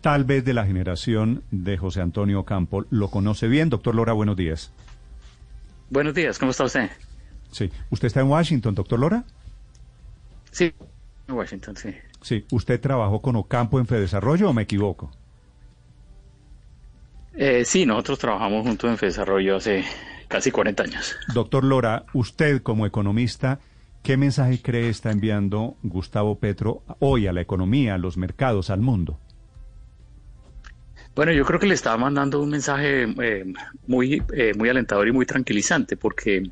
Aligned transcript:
tal 0.00 0.24
vez 0.24 0.44
de 0.44 0.54
la 0.54 0.66
generación 0.66 1.42
de 1.50 1.76
José 1.76 2.00
Antonio 2.00 2.44
Campo. 2.44 2.84
¿Lo 2.90 3.10
conoce 3.10 3.48
bien? 3.48 3.70
Doctor 3.70 3.94
Lora, 3.94 4.12
buenos 4.12 4.36
días. 4.36 4.72
Buenos 5.90 6.14
días, 6.14 6.38
¿cómo 6.38 6.50
está 6.50 6.64
usted? 6.64 6.90
Sí. 7.50 7.70
¿Usted 7.90 8.06
está 8.06 8.20
en 8.20 8.28
Washington, 8.28 8.74
doctor 8.74 8.98
Lora? 8.98 9.24
Sí, 10.50 10.72
en 11.28 11.34
Washington, 11.34 11.76
sí. 11.76 11.94
Sí. 12.20 12.44
¿Usted 12.50 12.80
trabajó 12.80 13.22
con 13.22 13.36
Ocampo 13.36 13.78
en 13.78 13.86
Fedesarrollo 13.86 14.50
o 14.50 14.52
me 14.52 14.62
equivoco? 14.62 15.10
Eh, 17.34 17.64
sí, 17.64 17.86
nosotros 17.86 18.18
trabajamos 18.18 18.66
juntos 18.66 18.90
en 18.90 18.98
Fedesarrollo 18.98 19.56
hace 19.56 19.84
casi 20.26 20.50
40 20.50 20.82
años. 20.82 21.16
Doctor 21.32 21.64
Lora, 21.64 22.04
usted 22.12 22.62
como 22.62 22.84
economista, 22.84 23.60
¿qué 24.02 24.16
mensaje 24.16 24.60
cree 24.60 24.88
está 24.88 25.10
enviando 25.10 25.76
Gustavo 25.82 26.38
Petro 26.38 26.82
hoy 26.98 27.26
a 27.28 27.32
la 27.32 27.40
economía, 27.40 27.94
a 27.94 27.98
los 27.98 28.16
mercados, 28.16 28.70
al 28.70 28.80
mundo? 28.80 29.20
Bueno, 31.18 31.32
yo 31.32 31.44
creo 31.44 31.58
que 31.58 31.66
le 31.66 31.74
estaba 31.74 31.96
mandando 31.96 32.40
un 32.40 32.48
mensaje 32.48 33.02
eh, 33.02 33.44
muy, 33.88 34.22
eh, 34.32 34.52
muy 34.56 34.68
alentador 34.68 35.08
y 35.08 35.10
muy 35.10 35.26
tranquilizante, 35.26 35.96
porque 35.96 36.48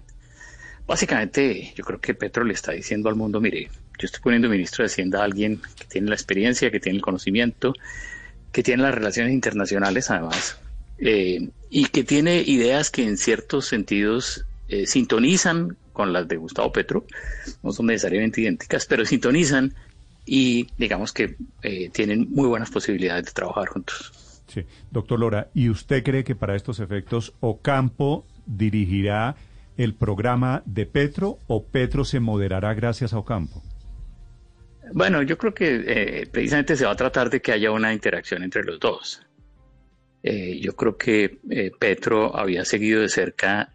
básicamente 0.89 1.73
yo 1.77 1.85
creo 1.85 2.01
que 2.01 2.15
Petro 2.15 2.43
le 2.43 2.53
está 2.53 2.73
diciendo 2.73 3.09
al 3.09 3.15
mundo, 3.15 3.41
mire, 3.41 3.71
yo 3.97 4.07
estoy 4.07 4.21
poniendo 4.21 4.49
ministro 4.49 4.83
de 4.83 4.87
Hacienda 4.87 5.21
a 5.21 5.25
alguien 5.25 5.63
que 5.79 5.85
tiene 5.85 6.09
la 6.09 6.17
experiencia, 6.17 6.73
que 6.73 6.81
tiene 6.81 6.97
el 6.97 7.03
conocimiento, 7.05 7.75
que 8.51 8.65
tiene 8.65 8.83
las 8.83 8.93
relaciones 8.93 9.35
internacionales 9.35 10.11
además, 10.11 10.59
eh, 10.99 11.49
y 11.71 11.85
que 11.85 12.03
tiene 12.03 12.43
ideas 12.45 12.91
que 12.91 13.05
en 13.05 13.19
ciertos 13.19 13.67
sentidos 13.67 14.47
sintonizan 14.85 15.77
con 15.93 16.13
las 16.13 16.27
de 16.27 16.39
Gustavo 16.39 16.73
Petro, 16.73 17.07
no 17.63 17.71
son 17.71 17.87
necesariamente 17.87 18.41
idénticas, 18.41 18.85
pero 18.87 19.07
sintonizan 19.07 19.77
y 20.25 20.67
digamos 20.77 21.13
que 21.13 21.37
tienen 21.93 22.27
muy 22.31 22.49
buenas 22.49 22.73
posibilidades 22.73 23.27
de 23.27 23.31
trabajar 23.31 23.69
juntos. 23.69 24.26
Sí, 24.47 24.65
doctor 24.91 25.19
Lora, 25.19 25.51
¿y 25.55 25.71
usted 25.71 26.03
cree 26.03 26.25
que 26.25 26.35
para 26.35 26.55
estos 26.55 26.81
efectos 26.81 27.35
Ocampo 27.41 28.27
dirigirá 28.47 29.37
el 29.77 29.95
programa 29.95 30.63
de 30.65 30.87
Petro 30.87 31.39
o 31.49 31.65
Petro 31.65 32.05
se 32.05 32.21
moderará 32.21 32.73
gracias 32.75 33.13
a 33.13 33.19
Ocampo? 33.19 33.63
Bueno, 34.93 35.23
yo 35.23 35.37
creo 35.37 35.53
que 35.53 35.85
eh, 35.87 36.29
precisamente 36.31 36.77
se 36.77 36.85
va 36.85 36.93
a 36.93 36.97
tratar 36.97 37.29
de 37.29 37.41
que 37.41 37.53
haya 37.53 37.73
una 37.73 37.93
interacción 37.93 38.43
entre 38.45 38.63
los 38.63 38.79
dos. 38.79 39.21
Eh, 40.23 40.61
yo 40.61 40.75
creo 40.75 40.97
que 40.97 41.39
eh, 41.51 41.73
Petro 41.77 42.37
había 42.37 42.65
seguido 42.65 43.01
de 43.01 43.09
cerca 43.09 43.73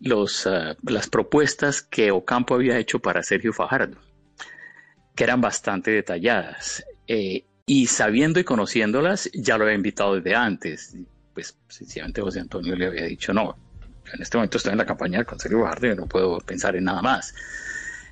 los, 0.00 0.46
ah, 0.46 0.76
las 0.82 1.08
propuestas 1.08 1.82
que 1.82 2.10
Ocampo 2.10 2.54
había 2.54 2.78
hecho 2.78 3.00
para 3.00 3.22
Sergio 3.22 3.52
Fajardo, 3.52 3.98
que 5.14 5.24
eran 5.24 5.40
bastante 5.40 5.90
detalladas 5.90 6.84
y 7.66 7.86
sabiendo 7.86 8.40
y 8.40 8.44
conociéndolas, 8.44 9.30
ya 9.32 9.56
lo 9.56 9.64
había 9.64 9.76
invitado 9.76 10.16
desde 10.16 10.34
antes. 10.34 10.96
Pues 11.34 11.56
sencillamente 11.68 12.20
José 12.20 12.40
Antonio 12.40 12.76
le 12.76 12.86
había 12.86 13.04
dicho, 13.04 13.32
no, 13.32 13.56
en 14.12 14.22
este 14.22 14.36
momento 14.36 14.58
estoy 14.58 14.72
en 14.72 14.78
la 14.78 14.86
campaña 14.86 15.18
del 15.18 15.26
Consejo 15.26 15.58
Guardia 15.58 15.94
no 15.94 16.06
puedo 16.06 16.38
pensar 16.38 16.76
en 16.76 16.84
nada 16.84 17.02
más. 17.02 17.34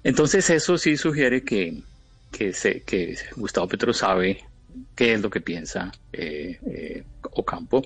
Entonces 0.03 0.49
eso 0.51 0.79
sí 0.79 0.97
sugiere 0.97 1.43
que, 1.43 1.83
que, 2.31 2.53
se, 2.53 2.81
que 2.83 3.17
Gustavo 3.37 3.69
Petro 3.69 3.93
sabe 3.93 4.45
qué 4.95 5.15
es 5.15 5.21
lo 5.21 5.31
que 5.31 5.41
piensa 5.41 5.93
eh, 6.13 6.59
eh, 6.67 7.05
Ocampo 7.33 7.83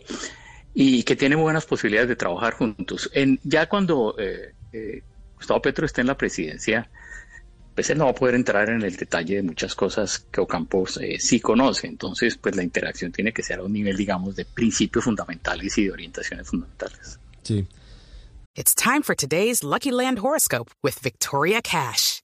y 0.75 1.03
que 1.03 1.17
tiene 1.17 1.37
buenas 1.37 1.67
posibilidades 1.67 2.09
de 2.09 2.17
trabajar 2.17 2.55
juntos. 2.55 3.11
En, 3.15 3.41
ya 3.43 3.69
cuando 3.69 4.15
eh, 4.19 4.53
eh 4.73 5.03
Gustavo 5.37 5.61
Petro 5.61 5.85
esté 5.85 6.01
en 6.01 6.07
la 6.07 6.17
presidencia, 6.17 6.89
pues 7.75 7.91
él 7.91 7.99
no 7.99 8.05
va 8.05 8.13
a 8.13 8.15
poder 8.15 8.35
entrar 8.35 8.69
en 8.71 8.83
el 8.83 8.97
detalle 8.97 9.37
de 9.37 9.43
muchas 9.43 9.75
cosas 9.75 10.21
que 10.31 10.41
Ocampo 10.41 10.87
eh, 11.01 11.19
sí 11.19 11.41
conoce. 11.41 11.87
Entonces, 11.87 12.37
pues 12.37 12.55
la 12.57 12.63
interacción 12.63 13.13
tiene 13.13 13.33
que 13.33 13.43
ser 13.43 13.59
a 13.59 13.65
un 13.65 13.73
nivel, 13.73 13.97
digamos, 13.97 14.37
de 14.37 14.45
principios 14.45 15.05
fundamentales 15.05 15.77
y 15.79 15.85
de 15.85 15.93
orientaciones 15.93 16.49
fundamentales. 16.49 17.19
Sí. 17.43 17.67
It's 18.57 18.75
time 18.75 19.03
for 19.03 19.17
today's 19.17 19.65
Lucky 19.65 19.91
Land 19.91 20.21
horoscope 20.21 20.71
with 20.83 21.01
Victoria 21.03 21.61
Cash. 21.61 22.24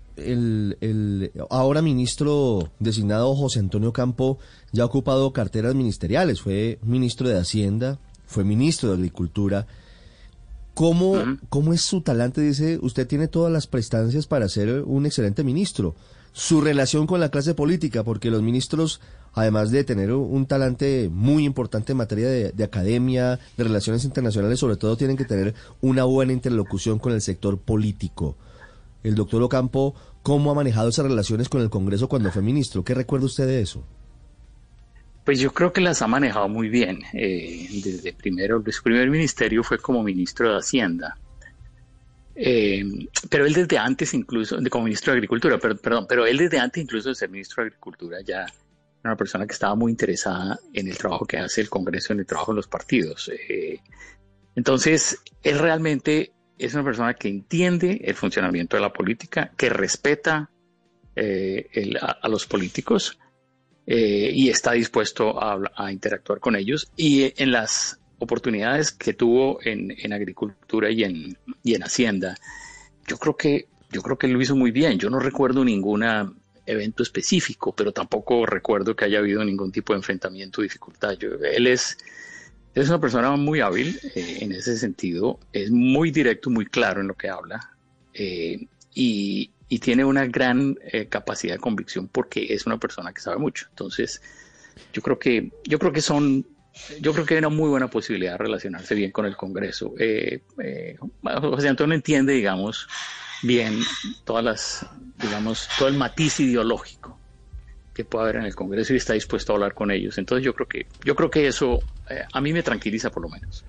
el, 0.25 0.77
el 0.81 1.31
ahora 1.49 1.81
ministro 1.81 2.69
designado 2.79 3.35
José 3.35 3.59
Antonio 3.59 3.93
Campo 3.93 4.39
ya 4.71 4.83
ha 4.83 4.85
ocupado 4.85 5.33
carteras 5.33 5.75
ministeriales. 5.75 6.41
Fue 6.41 6.79
ministro 6.83 7.27
de 7.29 7.37
Hacienda, 7.37 7.99
fue 8.25 8.43
ministro 8.43 8.89
de 8.89 8.95
Agricultura. 8.95 9.67
¿Cómo, 10.73 11.15
¿Cómo 11.49 11.73
es 11.73 11.81
su 11.81 12.01
talante? 12.01 12.41
Dice, 12.41 12.79
usted 12.81 13.05
tiene 13.05 13.27
todas 13.27 13.51
las 13.51 13.67
prestancias 13.67 14.25
para 14.25 14.47
ser 14.47 14.83
un 14.85 15.05
excelente 15.05 15.43
ministro. 15.43 15.95
Su 16.33 16.61
relación 16.61 17.07
con 17.07 17.19
la 17.19 17.29
clase 17.29 17.53
política, 17.53 18.05
porque 18.05 18.31
los 18.31 18.41
ministros, 18.41 19.01
además 19.33 19.69
de 19.69 19.83
tener 19.83 20.13
un 20.13 20.45
talante 20.45 21.09
muy 21.11 21.43
importante 21.43 21.91
en 21.91 21.97
materia 21.97 22.29
de, 22.29 22.51
de 22.53 22.63
academia, 22.63 23.37
de 23.57 23.63
relaciones 23.65 24.05
internacionales, 24.05 24.59
sobre 24.59 24.77
todo 24.77 24.95
tienen 24.95 25.17
que 25.17 25.25
tener 25.25 25.53
una 25.81 26.05
buena 26.05 26.31
interlocución 26.31 26.99
con 26.99 27.11
el 27.11 27.21
sector 27.21 27.57
político. 27.57 28.37
El 29.03 29.15
doctor 29.15 29.41
Ocampo, 29.41 29.95
¿cómo 30.21 30.51
ha 30.51 30.55
manejado 30.55 30.89
esas 30.89 31.05
relaciones 31.05 31.49
con 31.49 31.61
el 31.61 31.69
Congreso 31.69 32.07
cuando 32.07 32.31
fue 32.31 32.41
ministro? 32.41 32.83
¿Qué 32.83 32.93
recuerda 32.93 33.25
usted 33.25 33.47
de 33.47 33.61
eso? 33.61 33.83
Pues 35.25 35.39
yo 35.39 35.53
creo 35.53 35.71
que 35.71 35.81
las 35.81 36.01
ha 36.01 36.07
manejado 36.07 36.49
muy 36.49 36.69
bien. 36.69 36.99
Eh, 37.13 37.67
desde 37.83 38.13
primero, 38.13 38.63
su 38.67 38.83
primer 38.83 39.09
ministerio 39.09 39.63
fue 39.63 39.77
como 39.77 40.03
ministro 40.03 40.51
de 40.51 40.59
Hacienda. 40.59 41.17
Eh, 42.35 42.83
pero 43.29 43.45
él 43.45 43.53
desde 43.53 43.77
antes 43.77 44.13
incluso, 44.13 44.57
como 44.69 44.85
ministro 44.85 45.11
de 45.11 45.17
Agricultura, 45.17 45.59
pero, 45.59 45.75
perdón, 45.77 46.05
pero 46.07 46.25
él 46.25 46.37
desde 46.37 46.59
antes 46.59 46.81
incluso 46.81 47.09
de 47.09 47.15
ser 47.15 47.29
ministro 47.29 47.63
de 47.63 47.67
Agricultura 47.67 48.19
ya 48.21 48.41
era 48.41 49.11
una 49.11 49.17
persona 49.17 49.45
que 49.45 49.53
estaba 49.53 49.75
muy 49.75 49.91
interesada 49.91 50.59
en 50.73 50.87
el 50.87 50.97
trabajo 50.97 51.25
que 51.25 51.37
hace 51.37 51.61
el 51.61 51.69
Congreso, 51.69 52.13
en 52.13 52.19
el 52.19 52.25
trabajo 52.25 52.51
de 52.53 52.57
los 52.57 52.67
partidos. 52.67 53.29
Eh, 53.29 53.79
entonces, 54.55 55.19
él 55.43 55.59
realmente 55.59 56.33
es 56.65 56.73
una 56.73 56.83
persona 56.83 57.13
que 57.13 57.27
entiende 57.27 58.01
el 58.03 58.15
funcionamiento 58.15 58.77
de 58.77 58.81
la 58.81 58.93
política, 58.93 59.51
que 59.57 59.69
respeta 59.69 60.49
a, 61.15 62.29
los 62.29 62.45
políticos 62.45 63.19
eh, 63.85 64.31
y 64.33 64.49
está 64.49 64.71
dispuesto 64.71 65.37
a, 65.41 65.91
interactuar 65.91 66.39
con 66.39 66.55
ellos. 66.55 66.91
Y 66.95 67.33
en 67.41 67.51
las 67.51 67.99
oportunidades 68.19 68.91
que 68.91 69.13
tuvo 69.13 69.59
en, 69.63 70.13
agricultura 70.13 70.89
y 70.89 71.03
en, 71.03 71.37
y 71.63 71.75
en 71.75 71.83
hacienda, 71.83 72.35
yo 73.07 73.17
creo 73.17 73.35
que 73.35 73.67
yo 73.91 74.01
creo 74.01 74.17
que 74.17 74.27
lo 74.27 74.41
hizo 74.41 74.55
muy 74.55 74.71
bien. 74.71 74.97
Yo 74.97 75.09
no 75.09 75.19
recuerdo 75.19 75.63
ningún 75.65 76.03
evento 76.65 77.03
específico, 77.03 77.73
pero 77.75 77.91
tampoco 77.91 78.45
recuerdo 78.45 78.95
que 78.95 79.05
haya 79.05 79.19
habido 79.19 79.43
ningún 79.43 79.71
tipo 79.71 79.93
de 79.93 79.97
enfrentamiento 79.97 80.61
o 80.61 80.63
dificultad. 80.63 81.17
él 81.21 81.67
es, 81.67 81.97
es 82.73 82.87
una 82.89 82.99
persona 82.99 83.31
muy 83.35 83.59
hábil 83.59 83.99
eh, 84.15 84.37
en 84.41 84.51
ese 84.53 84.77
sentido, 84.77 85.39
es 85.51 85.71
muy 85.71 86.11
directo, 86.11 86.49
muy 86.49 86.65
claro 86.65 87.01
en 87.01 87.07
lo 87.07 87.15
que 87.15 87.29
habla. 87.29 87.71
Eh, 88.13 88.67
y, 88.93 89.51
tiene 89.79 90.03
una 90.03 90.25
gran 90.25 90.77
eh, 90.83 91.07
capacidad 91.07 91.53
de 91.53 91.59
convicción 91.59 92.09
porque 92.09 92.53
es 92.53 92.65
una 92.65 92.77
persona 92.77 93.13
que 93.13 93.21
sabe 93.21 93.37
mucho. 93.37 93.67
Entonces, 93.69 94.21
yo 94.91 95.01
creo 95.01 95.17
que, 95.17 95.49
yo 95.63 95.79
creo 95.79 95.93
que 95.93 96.01
son, 96.01 96.45
yo 96.99 97.13
creo 97.13 97.25
que 97.25 97.35
hay 97.35 97.37
una 97.39 97.49
muy 97.49 97.69
buena 97.69 97.89
posibilidad 97.89 98.33
de 98.33 98.37
relacionarse 98.39 98.93
bien 98.95 99.11
con 99.11 99.25
el 99.25 99.37
Congreso. 99.37 99.93
Eh, 99.97 100.41
José 101.23 101.69
Antonio 101.69 101.95
entiende, 101.95 102.33
digamos, 102.33 102.85
bien 103.43 103.79
todas 104.25 104.43
las, 104.43 104.85
digamos, 105.21 105.69
todo 105.79 105.87
el 105.87 105.95
matiz 105.95 106.41
ideológico 106.41 107.17
que 107.93 108.05
pueda 108.05 108.25
haber 108.25 108.37
en 108.37 108.45
el 108.45 108.55
Congreso 108.55 108.93
y 108.93 108.97
está 108.97 109.13
dispuesto 109.13 109.51
a 109.51 109.55
hablar 109.55 109.73
con 109.73 109.91
ellos. 109.91 110.17
Entonces 110.17 110.45
yo 110.45 110.53
creo 110.53 110.67
que, 110.67 110.87
yo 111.03 111.15
creo 111.15 111.29
que 111.29 111.47
eso 111.47 111.79
eh, 112.11 112.25
a 112.31 112.41
mí 112.41 112.53
me 112.53 112.63
tranquiliza 112.63 113.09
por 113.09 113.23
lo 113.23 113.29
menos. 113.29 113.63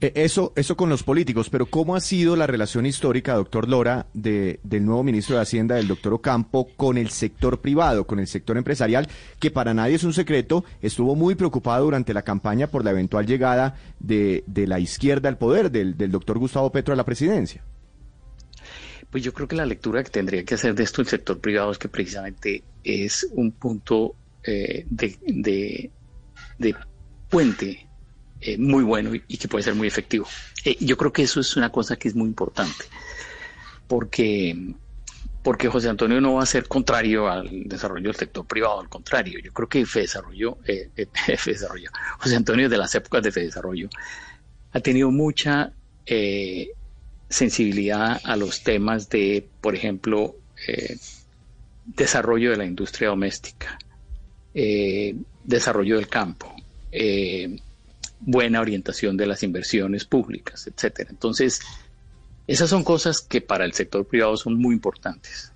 Eh, 0.00 0.12
Eso, 0.16 0.52
eso 0.56 0.76
con 0.76 0.88
los 0.88 1.02
políticos, 1.02 1.48
pero 1.48 1.66
¿cómo 1.66 1.94
ha 1.94 2.00
sido 2.00 2.34
la 2.36 2.46
relación 2.46 2.84
histórica, 2.84 3.34
doctor 3.34 3.68
Lora, 3.68 4.06
de, 4.12 4.58
del 4.64 4.84
nuevo 4.84 5.04
ministro 5.04 5.36
de 5.36 5.42
Hacienda, 5.42 5.76
del 5.76 5.86
doctor 5.88 6.12
Ocampo, 6.14 6.68
con 6.76 6.98
el 6.98 7.10
sector 7.10 7.60
privado, 7.60 8.04
con 8.06 8.18
el 8.18 8.26
sector 8.26 8.56
empresarial, 8.56 9.06
que 9.38 9.50
para 9.50 9.72
nadie 9.72 9.94
es 9.94 10.04
un 10.04 10.12
secreto, 10.12 10.64
estuvo 10.82 11.14
muy 11.14 11.36
preocupado 11.36 11.84
durante 11.84 12.12
la 12.12 12.22
campaña 12.22 12.66
por 12.66 12.84
la 12.84 12.90
eventual 12.90 13.24
llegada 13.26 13.76
de, 14.00 14.42
de 14.46 14.66
la 14.66 14.80
izquierda 14.80 15.28
al 15.28 15.38
poder, 15.38 15.70
del, 15.70 15.96
del 15.96 16.10
doctor 16.10 16.38
Gustavo 16.38 16.70
Petro 16.70 16.92
a 16.92 16.96
la 16.96 17.04
presidencia? 17.04 17.62
Pues 19.10 19.22
yo 19.22 19.32
creo 19.32 19.46
que 19.46 19.54
la 19.54 19.64
lectura 19.64 20.02
que 20.02 20.10
tendría 20.10 20.44
que 20.44 20.56
hacer 20.56 20.74
de 20.74 20.82
esto 20.82 21.00
el 21.00 21.06
sector 21.06 21.38
privado 21.38 21.70
es 21.70 21.78
que 21.78 21.88
precisamente 21.88 22.64
es 22.82 23.28
un 23.30 23.52
punto 23.52 24.16
eh, 24.42 24.84
de, 24.90 25.16
de, 25.24 25.90
de 26.58 26.74
puente 27.34 27.88
eh, 28.40 28.56
muy 28.58 28.84
bueno 28.84 29.12
y, 29.12 29.36
que 29.38 29.48
puede 29.48 29.64
ser 29.64 29.74
muy 29.74 29.88
efectivo. 29.88 30.24
Eh, 30.64 30.76
yo 30.78 30.96
creo 30.96 31.12
que 31.12 31.22
eso 31.22 31.40
es 31.40 31.56
una 31.56 31.72
cosa 31.72 31.96
que 31.96 32.06
es 32.06 32.14
muy 32.14 32.28
importante, 32.28 32.84
porque, 33.88 34.74
porque 35.42 35.68
José 35.68 35.88
Antonio 35.88 36.20
no 36.20 36.34
va 36.34 36.44
a 36.44 36.46
ser 36.46 36.68
contrario 36.68 37.28
al 37.28 37.64
desarrollo 37.64 38.04
del 38.04 38.14
sector 38.14 38.46
privado, 38.46 38.78
al 38.78 38.88
contrario, 38.88 39.40
yo 39.42 39.52
creo 39.52 39.68
que 39.68 39.84
Fedesarrollo, 39.84 40.58
eh, 40.64 40.90
Desarrollo, 41.44 41.90
José 42.20 42.36
Antonio 42.36 42.68
de 42.68 42.78
las 42.78 42.94
épocas 42.94 43.20
de 43.24 43.32
Fedesarrollo, 43.32 43.88
ha 44.72 44.78
tenido 44.78 45.10
mucha 45.10 45.72
sensibilidad 47.28 48.20
a 48.22 48.36
los 48.36 48.62
temas 48.62 49.08
de, 49.08 49.48
por 49.60 49.74
ejemplo, 49.74 50.36
desarrollo 51.86 52.50
de 52.50 52.56
la 52.58 52.66
industria 52.66 53.08
doméstica, 53.08 53.78
desarrollo 55.44 55.96
del 55.96 56.08
campo. 56.08 56.53
Eh, 56.96 57.58
buena 58.20 58.60
orientación 58.60 59.16
de 59.16 59.26
las 59.26 59.42
inversiones 59.42 60.04
públicas, 60.04 60.66
etcétera. 60.66 61.10
Entonces, 61.10 61.60
esas 62.46 62.70
son 62.70 62.84
cosas 62.84 63.20
que 63.20 63.40
para 63.40 63.64
el 63.64 63.72
sector 63.72 64.06
privado 64.06 64.36
son 64.36 64.56
muy 64.56 64.74
importantes. 64.74 65.52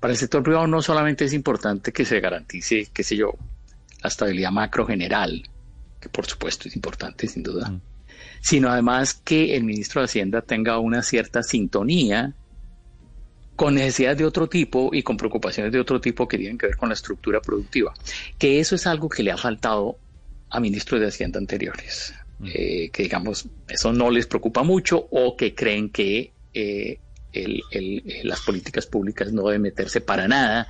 Para 0.00 0.12
el 0.12 0.18
sector 0.18 0.42
privado 0.42 0.66
no 0.66 0.82
solamente 0.82 1.24
es 1.24 1.32
importante 1.32 1.92
que 1.92 2.04
se 2.04 2.20
garantice, 2.20 2.88
qué 2.92 3.02
sé 3.04 3.16
yo, 3.16 3.34
la 4.02 4.08
estabilidad 4.08 4.50
macro 4.50 4.86
general, 4.86 5.48
que 6.00 6.08
por 6.08 6.26
supuesto 6.26 6.68
es 6.68 6.74
importante 6.74 7.28
sin 7.28 7.44
duda, 7.44 7.70
mm. 7.70 7.80
sino 8.40 8.68
además 8.68 9.14
que 9.14 9.56
el 9.56 9.62
ministro 9.62 10.00
de 10.00 10.06
Hacienda 10.06 10.42
tenga 10.42 10.78
una 10.80 11.02
cierta 11.02 11.42
sintonía 11.44 12.34
con 13.54 13.74
necesidades 13.74 14.18
de 14.18 14.26
otro 14.26 14.48
tipo 14.48 14.90
y 14.92 15.02
con 15.02 15.16
preocupaciones 15.16 15.72
de 15.72 15.80
otro 15.80 16.00
tipo 16.00 16.28
que 16.28 16.36
tienen 16.36 16.58
que 16.58 16.66
ver 16.66 16.76
con 16.76 16.90
la 16.90 16.94
estructura 16.94 17.40
productiva. 17.40 17.94
Que 18.38 18.60
eso 18.60 18.74
es 18.74 18.86
algo 18.86 19.08
que 19.08 19.22
le 19.22 19.30
ha 19.30 19.38
faltado 19.38 19.98
a 20.50 20.60
ministros 20.60 21.00
de 21.00 21.08
Hacienda 21.08 21.38
anteriores, 21.38 22.14
eh, 22.44 22.90
que 22.90 23.02
digamos, 23.04 23.46
eso 23.68 23.92
no 23.92 24.10
les 24.10 24.26
preocupa 24.26 24.62
mucho 24.62 25.08
o 25.10 25.36
que 25.36 25.54
creen 25.54 25.90
que 25.90 26.32
eh, 26.54 26.98
el, 27.32 27.62
el, 27.70 28.02
las 28.24 28.40
políticas 28.40 28.86
públicas 28.86 29.32
no 29.32 29.46
deben 29.46 29.62
meterse 29.62 30.00
para 30.00 30.28
nada 30.28 30.68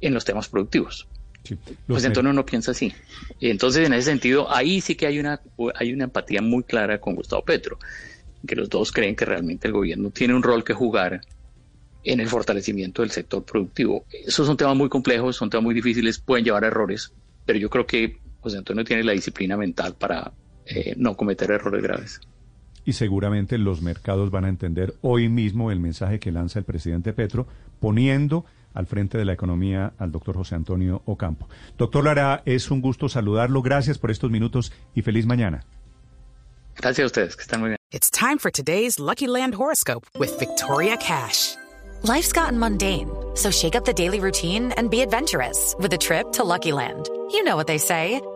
en 0.00 0.14
los 0.14 0.24
temas 0.24 0.48
productivos. 0.48 1.08
Sí, 1.44 1.58
pues 1.88 2.04
Antonio 2.04 2.32
no 2.32 2.46
piensa 2.46 2.70
así. 2.70 2.92
Y 3.40 3.50
entonces, 3.50 3.84
en 3.84 3.92
ese 3.94 4.10
sentido, 4.10 4.52
ahí 4.52 4.80
sí 4.80 4.94
que 4.94 5.06
hay 5.06 5.18
una, 5.18 5.40
hay 5.74 5.92
una 5.92 6.04
empatía 6.04 6.40
muy 6.40 6.62
clara 6.62 7.00
con 7.00 7.16
Gustavo 7.16 7.44
Petro, 7.44 7.78
que 8.46 8.54
los 8.54 8.68
dos 8.68 8.92
creen 8.92 9.16
que 9.16 9.24
realmente 9.24 9.66
el 9.66 9.72
gobierno 9.72 10.10
tiene 10.10 10.34
un 10.34 10.42
rol 10.42 10.62
que 10.62 10.72
jugar 10.72 11.20
en 12.04 12.20
el 12.20 12.28
fortalecimiento 12.28 13.02
del 13.02 13.10
sector 13.10 13.44
productivo. 13.44 14.04
Esos 14.10 14.46
son 14.46 14.56
temas 14.56 14.76
muy 14.76 14.88
complejos, 14.88 15.36
son 15.36 15.50
temas 15.50 15.64
muy 15.64 15.74
difíciles, 15.74 16.18
pueden 16.18 16.44
llevar 16.44 16.64
a 16.64 16.68
errores, 16.68 17.12
pero 17.44 17.58
yo 17.58 17.68
creo 17.70 17.86
que 17.86 18.18
José 18.42 18.58
Antonio 18.58 18.84
tiene 18.84 19.04
la 19.04 19.12
disciplina 19.12 19.56
mental 19.56 19.94
para 19.94 20.32
eh, 20.66 20.94
no 20.96 21.16
cometer 21.16 21.50
errores 21.50 21.82
graves. 21.82 22.20
Y 22.84 22.94
seguramente 22.94 23.56
los 23.58 23.80
mercados 23.80 24.30
van 24.30 24.44
a 24.44 24.48
entender 24.48 24.94
hoy 25.00 25.28
mismo 25.28 25.70
el 25.70 25.78
mensaje 25.78 26.18
que 26.18 26.32
lanza 26.32 26.58
el 26.58 26.64
presidente 26.64 27.12
Petro, 27.12 27.46
poniendo 27.80 28.44
al 28.74 28.86
frente 28.86 29.16
de 29.18 29.24
la 29.24 29.32
economía 29.32 29.92
al 29.98 30.10
doctor 30.10 30.36
José 30.36 30.56
Antonio 30.56 31.02
Ocampo. 31.04 31.48
Doctor 31.78 32.04
Lara, 32.04 32.42
es 32.44 32.70
un 32.70 32.80
gusto 32.80 33.08
saludarlo. 33.08 33.62
Gracias 33.62 33.98
por 33.98 34.10
estos 34.10 34.30
minutos 34.30 34.72
y 34.94 35.02
feliz 35.02 35.26
mañana. 35.26 35.64
Gracias 36.76 37.04
a 37.04 37.06
ustedes, 37.06 37.36
que 37.36 37.42
están 37.42 37.60
muy 37.60 37.68
bien. 37.70 37.76
It's 37.92 38.10
time 38.10 38.38
for 38.38 38.50
today's 38.50 38.98
Lucky 38.98 39.26
Land 39.26 39.54
horoscope 39.54 40.06
with 40.18 40.38
Victoria 40.40 40.96
Cash. 40.96 41.56
Life's 42.02 42.32
gotten 42.32 42.58
mundane, 42.58 43.10
so 43.34 43.50
shake 43.50 43.76
up 43.76 43.84
the 43.84 43.92
daily 43.92 44.18
routine 44.18 44.72
and 44.76 44.90
be 44.90 45.02
adventurous 45.02 45.76
with 45.78 45.92
a 45.92 45.98
trip 45.98 46.32
to 46.32 46.42
Lucky 46.42 46.72
Land. 46.72 47.08
You 47.30 47.44
know 47.44 47.54
what 47.54 47.66
they 47.66 47.78
say. 47.78 48.20